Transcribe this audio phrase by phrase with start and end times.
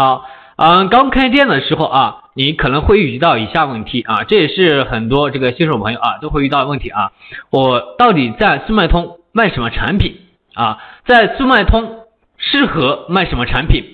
[0.00, 0.24] 好，
[0.56, 7.12] 嗯，刚开店的时候啊，你可能会遇到以下问题啊，这也是很多这个新手朋友啊都会遇到的问题啊。
[7.50, 10.16] 我到底在速卖通卖什么产品
[10.54, 10.78] 啊？
[11.04, 11.98] 在速卖通
[12.38, 13.84] 适合卖什么产品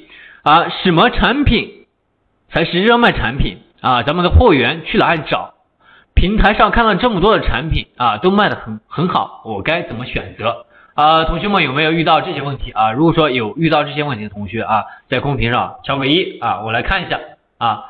[0.44, 0.68] 啊？
[0.84, 1.72] 什么产品
[2.50, 4.04] 才是热卖产品啊？
[4.04, 5.54] 咱们的货源去哪里找？
[6.14, 10.66] 平台上看到这么多的产品啊，都卖的很很好，我该怎么选择？
[10.96, 12.90] 啊，同学们有没有遇到这些问题啊？
[12.92, 17.20] 如果说有遇到这些问题的同学啊，在公屏上敲个一啊，我来看一下
[17.58, 17.84] 啊。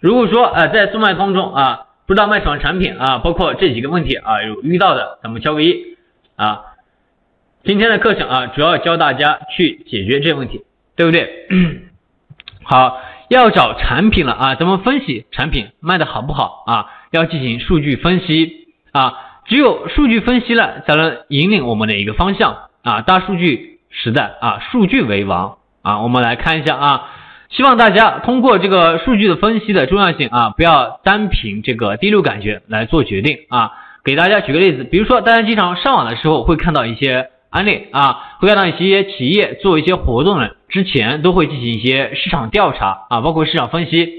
[0.00, 5.96] 如果说呃在速卖通中啊，不知道卖什么产品啊，包括这几个问题啊，有遇到的，咱们敲个一
[6.34, 6.62] 啊。
[7.62, 10.64] 今天的课程啊，主要教大家去解决这些问题，
[10.96, 11.46] 对不对？
[12.64, 16.86] 好，要找产品了啊，咱们分析产品卖的好不好啊？
[17.12, 19.26] 要进行数据分析啊。
[19.48, 23.00] 只有数据分析了，才能引领我们的一个方向啊！
[23.00, 26.02] 大数据时代啊，数据为王啊！
[26.02, 27.08] 我们来看一下啊，
[27.48, 33.72] 希望大家通过这个数据的分析的重要性啊，不要单凭这个第六感觉来做决定啊！
[34.04, 44.12] 给大家举个例子，比如说大家经常上网的时候会看到一些案例啊，会看到一些企业做一些活动呢，之前都会进行一些市场调查啊，包括市场分析，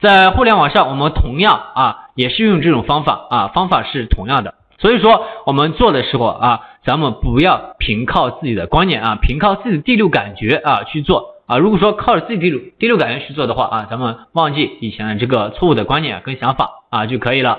[0.00, 4.54] 在互联网上我们同样啊也是用这种方法啊，方法是同样的。
[4.80, 11.58] 所以说，我们做的时候啊，咱们不要凭靠自己的观念啊，凭靠自己的第六感觉啊去做啊。
[11.58, 17.58] 如果说靠着自己第六第六感觉去做的话啊，咱们忘记以前的这个错误的观念跟想法啊就可以了。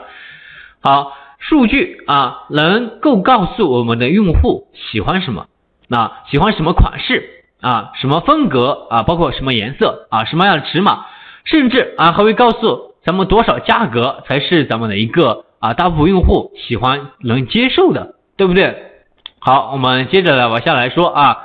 [0.81, 5.45] 好，数据啊能够告诉我们的用户喜欢什么，
[5.87, 11.05] 那喜欢什么款式啊，什么风格啊，包括什么颜色啊，什么样的尺码，
[11.45, 15.45] 甚至啊还会告诉咱们多少价格才是咱们的一个。
[15.61, 18.75] 啊，大部分用户喜欢能接受的，对不对？
[19.39, 21.37] 好，我们接着来往下来说啊。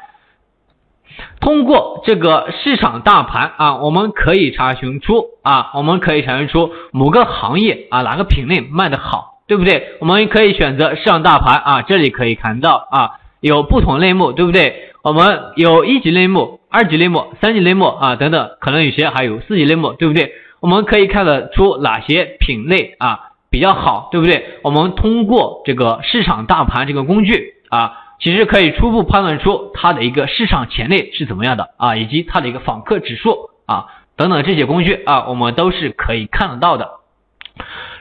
[1.40, 9.96] 通过这个市场大盘啊，我们可以查询出啊，我们可以查询出某个行业啊哪个品类卖的好，对不对？
[10.00, 14.90] 我们可以选择市场大盘啊，这里可以看到啊，有不同类目，对不对？
[15.02, 20.32] 我们有一级类目、二级类目、三级类目啊等等，可能有些还有四级类目，对不对？
[20.60, 23.20] 我们可以看得出哪些品类啊？
[23.56, 24.58] 比较好，对不对？
[24.62, 36.90] 我们通过这个市场大盘这个工具啊，其实可以初步判断出它的一个市场潜力是怎么样的啊，以及它的一个访客指数啊等等这些工具啊，我们都是可以看得到的。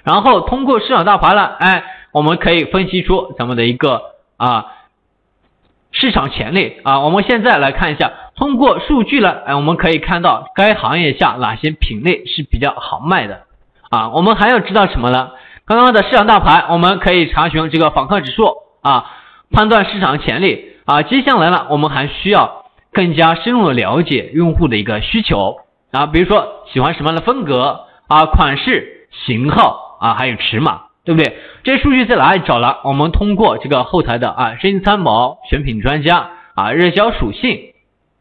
[0.03, 4.01] 然后通过市场大盘呢，哎，我们可以分析出咱们的一个
[4.35, 4.65] 啊
[5.93, 6.99] 市场潜力啊。
[6.99, 13.44] 我们现在来看一下，通过数据呢，哎，我们可以看到该行业下哪些品类是比较好卖的
[13.89, 14.09] 啊。
[14.09, 15.31] 我们还要知道什么呢？
[15.65, 19.05] 刚刚的市场大盘，我们可以查询这个访客指数啊，
[19.51, 21.01] 判断市场潜力啊。
[21.01, 25.57] 接下来呢，我们还需要更加深入的了解用户的一个需求
[25.91, 31.35] 啊，比如说喜欢什么样的风格啊、款式、型号啊，还有尺码，对不对？
[31.63, 32.75] 这些数据在哪里找呢？
[32.83, 37.73] 我们通过这个后台的啊，生意参谋、选品专家啊、热销属性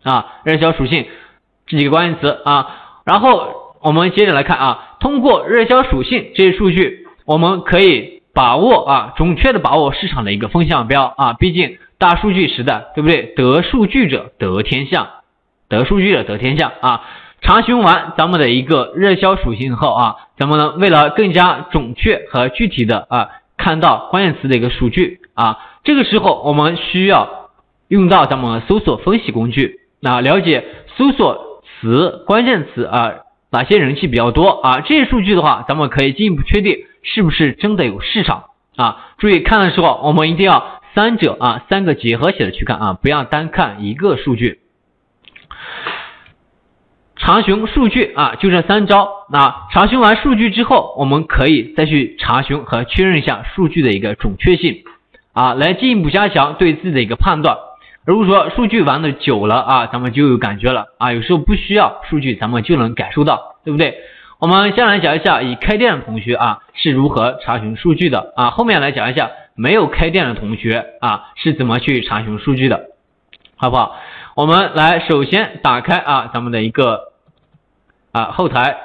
[0.02, 1.06] 啊、热销属性
[1.66, 2.70] 这几个关键词啊。
[3.04, 7.06] 然后我们接着来看啊，通过热销属性这些数据。
[7.26, 13.34] 我们可以把握啊，准确的把握市场的一个风向标啊，毕竟大数据时代，对不对？
[13.36, 15.10] 得数据者得天下，
[15.68, 17.02] 得数据者得天下啊。
[17.42, 23.28] 查询完咱们的一个热销属性后啊，咱们呢为了更加准确和具体的啊，
[23.58, 27.50] 看到关键词的一个数据啊，这个时候我们需要
[27.88, 30.64] 用到咱们搜索分析工具，那了解
[30.96, 33.12] 搜索词关键词啊，
[33.54, 34.80] 哪些人气比较多啊？
[34.80, 36.78] 这些数据的话，咱们可以进一步确定。
[37.06, 38.44] 是不是真的有市场
[38.76, 39.12] 啊？
[39.18, 44.60] 注意看的时候，我们一定要三者啊三个结合起来去看啊，不要单看一个数据。
[47.16, 49.26] 查询数据啊，就这三招。
[49.30, 54.82] 那查询完数据之后，我们可以再去查询和确认一下数据的一个准确性
[55.34, 57.58] 啊，来进一步加强对自己的一个判断。
[58.04, 63.98] 如果说数据玩的久了啊，咱们就有感觉了啊，有时候不需要数据，咱们就能感受到，对不对？
[64.40, 72.88] 我们先来讲一下已开店的同学啊是如何查询数据的啊，后面来讲一下没有开店的同学啊是怎么去查询数据的，
[73.56, 73.96] 好不好？
[74.34, 77.12] 我们来首先打开啊咱们的一个
[78.12, 78.76] 啊后台，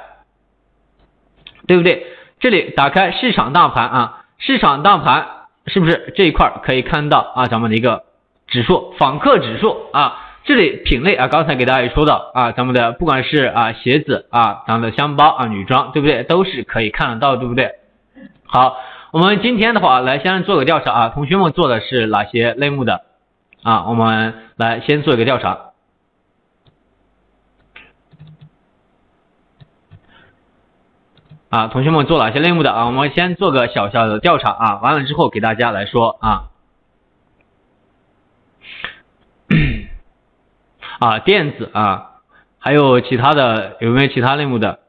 [1.68, 2.06] 对不对？
[2.40, 5.28] 这里打开市场大盘啊，市场大盘
[5.66, 8.04] 是不是这一块可以看到啊咱们的一个
[8.50, 16.24] 指数访客指数啊这里品类啊刚才给大家也说到啊咱们的不管是啊鞋子啊咱们的箱包啊女装对不对？
[16.24, 17.76] 都是可以看得到对不对？
[18.46, 18.78] 好
[19.12, 23.02] 我们今天的话来先做个调查啊同学们做的是哪些类目的？
[23.62, 25.70] 啊我们来先做一个调查。
[31.50, 32.72] 啊同学们做哪些类目的？
[32.72, 36.49] 啊我们先做个小小的调查啊完了之后给大家来说啊。
[41.00, 42.22] 啊，电子啊，
[42.60, 44.80] 还有其他的有没有其他类目的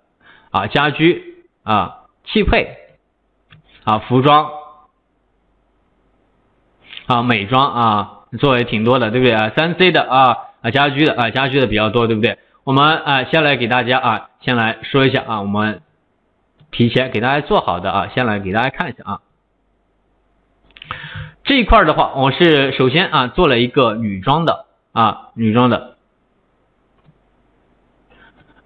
[0.51, 0.67] 啊？
[0.67, 2.77] 家居啊，汽配
[3.85, 4.51] 啊，服装
[7.07, 9.53] 啊，美妆啊，做的挺多的，对不对啊？
[9.57, 12.39] 三 C 的啊啊，家居的啊，家居的比较多，对不对？
[12.65, 15.81] 我们啊，先来给大家啊，先来说一下啊，我们
[16.73, 19.21] 提前给大家做好的啊，先来给大家看一下啊。
[21.45, 25.99] 这一块的话，我是首先啊，做了一个女装的啊，女装的。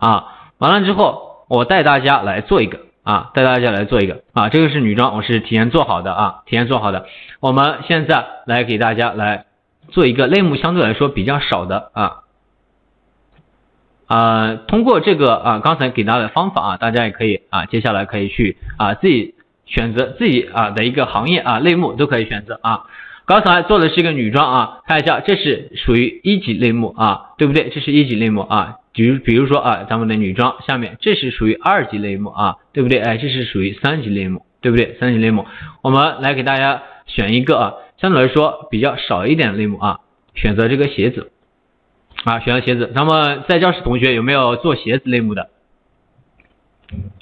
[0.05, 0.27] 啊，
[0.59, 7.07] 完了之后，我带大家来做一个啊，带大家来做一个啊，这个是女装，我是提前做好的啊，提前做好的。
[7.41, 9.47] 我们现在来给大家来
[9.89, 12.17] 做一个类目相对来说比较少的啊，
[14.09, 19.35] 呃，通过这个啊刚才给大家的方法啊，大家也可以啊，接下来可以去啊自己
[19.65, 22.85] 选择自己啊的一个行业啊类目都可以选择啊。
[23.25, 27.71] 刚才做的是一个女装啊，看一下，这是属于一级类目啊，对不对？
[27.71, 28.81] 这是一级类目啊。
[28.95, 33.01] 比如，比如说啊，咱们的女装下面，这是属于二级类目啊，对不对？
[33.01, 34.97] 哎，这是属于三级类目，对不对？
[35.01, 35.47] 三级类目，
[35.83, 39.99] 我们来给大家选一个啊，相对来说比较少一点的类目啊，
[40.37, 41.33] 选择这个鞋子
[42.23, 42.93] 啊，选择鞋子。
[42.95, 45.49] 咱们在教室同学有没有做鞋子类目的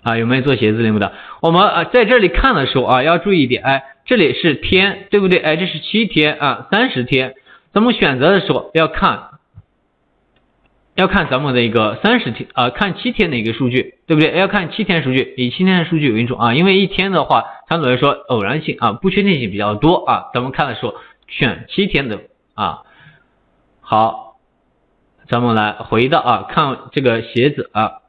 [0.03, 0.19] 啊？
[0.19, 1.15] 有没有做鞋子类目的？
[1.41, 5.39] 我们啊在这里看的时候啊，要注意一点，哎，这里是天，对不对？
[5.39, 7.35] 哎，这是七天啊，三十天，
[7.73, 9.32] 咱们选择的时候要看。
[10.95, 14.37] 要看咱们的一个三十天啊，看七天的一个数据，对不对？
[14.39, 20.31] 要看七天数据，以七天的数据为主啊，因为一天的话相对来说偶然性啊，不确定性比较多啊。
[20.35, 20.95] 咱们看的时候
[21.29, 22.21] 选七天的
[22.55, 22.83] 啊。
[23.81, 24.37] 好，
[25.29, 28.03] 咱们来回到啊，看这个鞋子啊，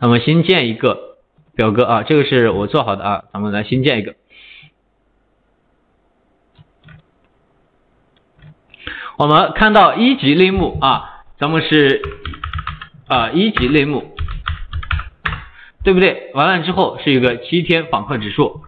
[0.00, 1.18] 咱们新建一个
[1.54, 4.16] 表格啊，这个是我做好的啊，咱们来新建一个。
[9.18, 11.12] 我们看到一级类目啊。
[11.38, 12.00] 咱们是
[13.08, 14.16] 啊一级类目，
[15.84, 16.30] 对不对？
[16.32, 18.64] 完了之后是一个七天访客指数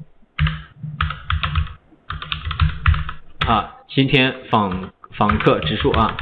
[3.47, 6.17] 啊，七天访访客指数啊，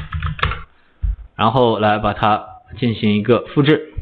[1.34, 2.44] 然后来把它
[2.78, 3.94] 进行一个复制，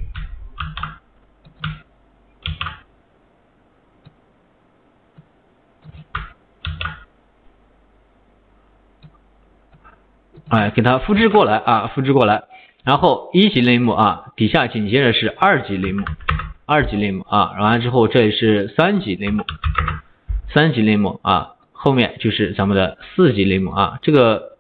[10.54, 12.44] 哎，给它复制过来啊，复制过来，
[12.84, 16.04] 然后一级类目啊，底下紧接着是二级类目，
[16.66, 19.44] 二级类目啊，完了之后这里是三级类目，
[20.52, 24.56] 三级类目啊，后面就是咱们的四级类目啊，这个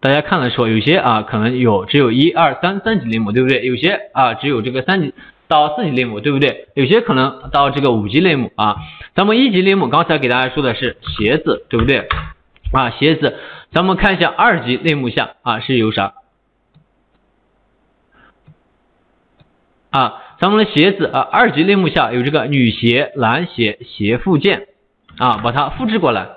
[0.00, 3.64] 大家看的时候，有些啊可能有只有一二三三级类目，对不对？
[3.64, 5.14] 有些啊只有这个三级
[5.46, 6.66] 到四级类目，对不对？
[6.74, 8.76] 有些可能到这个五级类目啊，
[9.14, 12.08] 咱们一级类目刚才给大家说的是鞋子，对不对？
[12.72, 13.38] 啊，鞋子。
[13.70, 16.14] 咱们看一下二级类目下啊是有啥
[19.90, 20.22] 啊？
[20.38, 24.66] 咱们的鞋子啊，二级类目下有这个女鞋、男鞋、鞋附件
[25.16, 26.28] 啊，把它复制过来。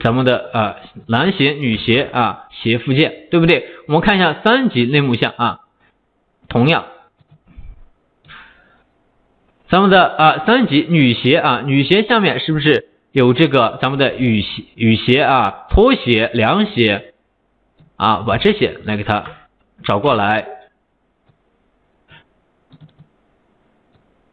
[0.00, 0.76] 咱们的啊
[1.06, 3.68] 男鞋、女鞋啊鞋附件，对不对？
[3.88, 5.60] 我们看一下三级类目下啊，
[6.48, 6.84] 同样。
[9.70, 17.14] 咱们的啊三级女鞋啊，女鞋下面是不是有这个咱们的雨鞋、雨鞋啊、拖鞋、凉鞋
[17.94, 18.24] 啊？
[18.26, 19.24] 把这些来给它
[19.84, 20.48] 找过来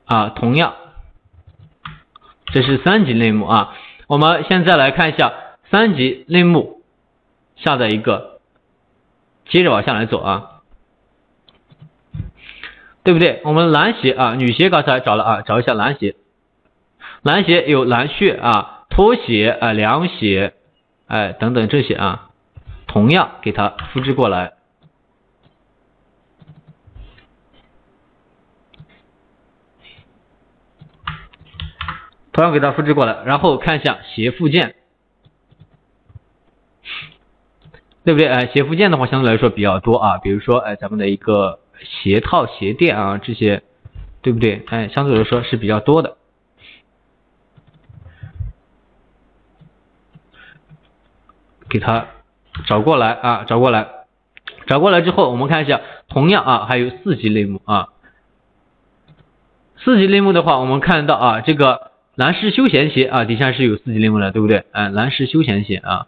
[0.05, 0.73] 啊，同样，
[2.47, 3.77] 这是三级类目啊。
[4.07, 5.33] 我们现在来看一下
[5.69, 6.81] 三级类目
[7.55, 8.39] 下的一个，
[9.47, 10.56] 接着往下来走啊。
[13.07, 13.39] 对不对？
[13.45, 16.17] 我们男鞋啊，女鞋刚才找了啊，找一下男鞋。
[17.21, 20.55] 男鞋有男靴啊，拖鞋啊，凉鞋，
[21.05, 22.31] 哎，等等这些啊，
[22.85, 24.55] 同样给它复制过来，
[32.33, 34.75] 同样给它复制过来，然后看一下鞋附件，
[38.03, 38.27] 对不对？
[38.27, 41.59] 哎，鞋附件的话相对来说比较多啊，比如说哎，咱们的一个。
[41.81, 43.63] 鞋套、鞋垫啊，这些
[44.21, 44.63] 对不对？
[44.67, 46.17] 哎，相对来说是比较多的。
[51.69, 52.07] 给它
[52.65, 53.87] 找过来啊，找过来，
[54.67, 57.89] 找过来之后，我们看一下，同样啊，还有四级类目啊。
[59.83, 64.65] 四级类目的话，我们看到啊，这个男士休闲鞋啊，底下是有四级类目的，对不对？
[64.71, 66.07] 哎，男士休闲鞋啊。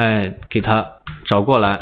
[0.00, 0.92] 哎，给它
[1.26, 1.78] 找过来。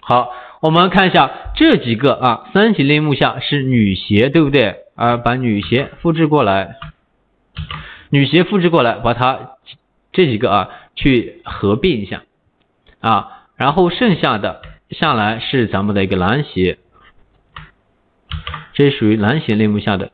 [0.00, 4.78] 好，我们看一下这几个啊，三级类目下是女鞋，对不对？
[4.96, 6.74] 啊，把女鞋复制过来，
[8.08, 9.52] 女鞋复制过来，把它
[10.10, 12.24] 这几个啊去合并一下
[12.98, 16.78] 啊，然后剩下的下来是咱们的一个男鞋，
[18.72, 20.10] 这属于男鞋类目下的。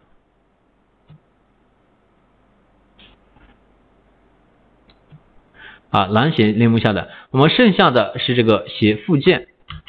[5.96, 9.46] 啊，男鞋类目下的，我们剩下的是这个鞋附件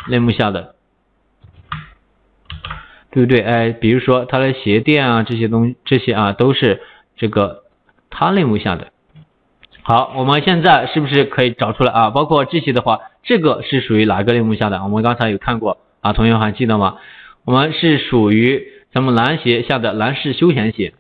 [0.08, 0.76] 类目下的，
[3.12, 3.42] 对不对？
[3.42, 6.82] 哎，比如说它的鞋垫啊，这些东这些啊，都是
[7.18, 7.64] 这个
[8.10, 8.94] 它类目下的。
[9.82, 12.10] 好，我们现在是不是可以找出来啊？
[12.12, 14.82] 包括这些的话，这个是属于哪个类目下的？
[14.84, 17.00] 我们刚才有看过啊，同学还记得吗？
[17.44, 20.94] 我们是属于咱们男鞋下的男士休闲鞋。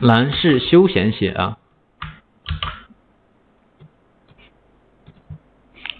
[0.00, 1.56] 男士休闲鞋啊，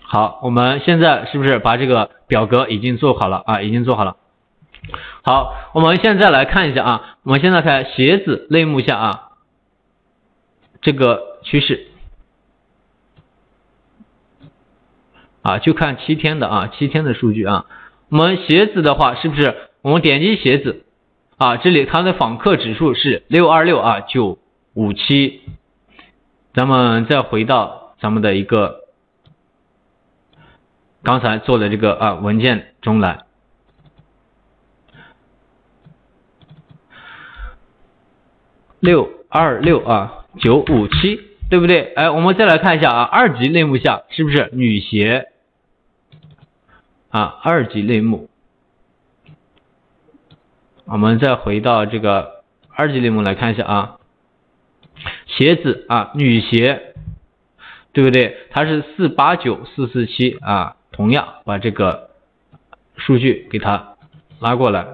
[0.02, 3.62] 好，我们现在是不是把这个表格已经做好了啊？
[3.62, 4.16] 已经做好了。
[5.22, 9.28] 好，我们现在来看一下啊，我们现在看鞋子类目下啊，
[10.82, 11.86] 这个趋势
[15.42, 17.64] 啊，就看七天的啊，七天的数据啊。
[18.10, 20.83] 我们鞋子的话，是不是我们点击鞋子？
[21.36, 24.38] 啊，这里它的访客指数是六二六啊九
[24.74, 25.40] 五七，
[26.52, 28.84] 咱们再回到咱们的一个
[31.02, 33.24] 刚才做的这个啊文件中来，
[38.78, 41.94] 六二六啊九五七，对不对？
[41.94, 45.30] 哎，我们再来看一下啊，二级类目下是不是女鞋
[47.08, 47.40] 啊？
[47.42, 48.28] 二级类目。
[50.86, 53.96] 我们再回到这个二级类目来看一下啊，
[55.26, 56.94] 鞋子啊，女鞋，
[57.92, 58.36] 对不对？
[58.50, 62.10] 它是四八九四四七啊，同样把这个
[62.96, 63.94] 数据给它
[64.40, 64.86] 拉过来，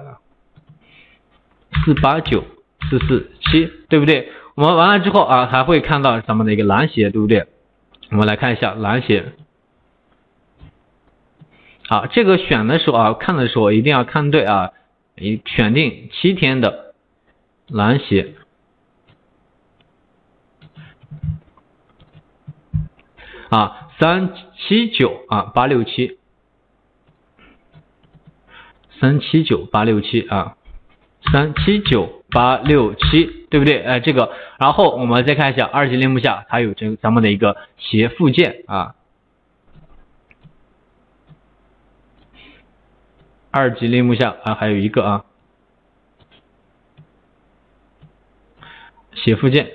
[1.83, 2.45] 四八九
[2.89, 4.29] 四四七，对不对？
[4.55, 7.47] 我们完了之后啊，还会看到咱们的一个男鞋，对不对？
[8.11, 9.33] 我们来看一下男鞋，
[11.89, 14.71] 好，这个选的时候啊，看的时候一定要看对啊。
[15.21, 16.95] 你选定七天的
[17.67, 18.33] 蓝鞋
[23.51, 26.17] 啊，三七九啊，八六七，
[28.99, 30.57] 三七九八六七啊，
[31.31, 33.83] 三七九八六七，对不对？
[33.83, 38.95] 哎，这个，然后我们再看一下二级类目下，它有这咱们的一个鞋附件啊。
[43.51, 45.25] 二级类目下啊，还有一个啊，
[49.13, 49.71] 写附件，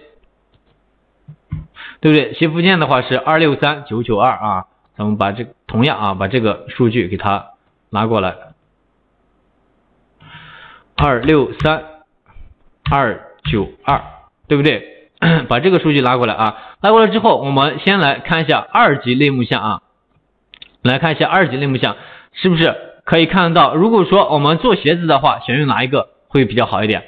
[2.00, 2.32] 对不对？
[2.34, 4.66] 写附件的话是二六三九九二啊，
[4.96, 7.50] 咱们把这同样啊，把这个数据给它
[7.90, 8.34] 拿过来，
[10.96, 11.84] 二六三
[12.90, 14.02] 二九二，
[14.48, 15.10] 对不对？
[15.48, 19.82] 把这个数据拉过来啊，拉过来之后，我们先来看一下二级类目下啊，
[20.82, 21.96] 来看一下二级类目下
[22.32, 22.74] 是不是？
[23.06, 27.04] 可以看得到，如果说我们做鞋子的话，选用哪一个会比较好一点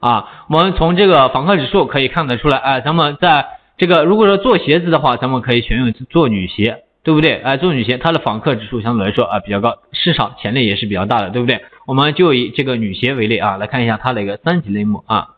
[0.00, 0.46] 啊？
[0.48, 7.42] 我们从这个访客指数可以看得出来，哎，咱们在这个如果说做鞋子的话，咱们可以选用做女鞋，对不对？
[7.42, 11.60] 哎，做女鞋它的访客指数相对来说啊比较高，市场潜力也是比较大的，对不对？
[11.86, 15.34] 我们就以这个女鞋为例啊，来看一下它的一个三级类目啊。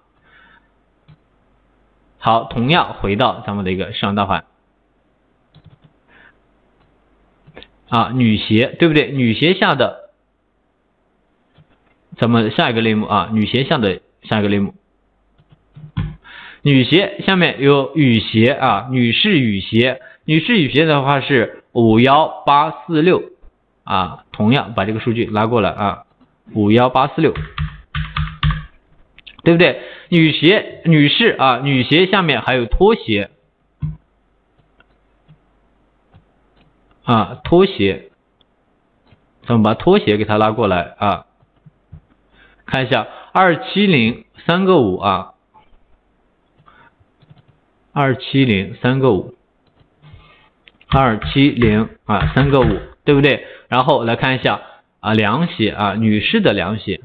[2.19, 4.45] 好，同样回到咱们的一个市场大盘。
[7.91, 9.11] 啊，女鞋对不对？
[9.11, 10.11] 女鞋下的
[12.17, 14.75] 咱们下一个类目啊，女鞋下的下一个类目，
[16.63, 23.25] 女鞋下面有雨鞋啊，女士雨鞋，女士雨鞋的话是五幺八四六
[23.83, 26.05] 啊，同样把这个数据拉过来啊，
[26.55, 27.35] 五幺八四六，
[29.43, 29.81] 对不对？
[30.11, 33.31] 女鞋女士啊，女鞋下面还有拖鞋。
[37.11, 38.13] 啊，拖鞋，
[39.45, 41.27] 咱们把拖鞋给它拉过来啊，
[42.65, 45.35] 看一下二七零三个五啊，
[47.93, 49.35] 二七零三个五，
[50.87, 53.45] 二七零啊三个五，对不对？
[53.67, 54.61] 然后来看一下
[55.01, 57.01] 啊，凉鞋啊，女士的凉鞋，